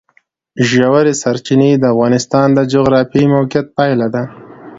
ژورې 0.69 1.13
سرچینې 1.21 1.71
د 1.77 1.83
افغانستان 1.93 2.47
د 2.57 2.59
جغرافیایي 2.73 3.27
موقیعت 3.35 3.67
پایله 3.77 4.07
ده. 4.13 4.23